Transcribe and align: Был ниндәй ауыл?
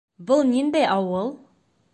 Был 0.31 0.41
ниндәй 0.53 0.87
ауыл? 0.95 1.33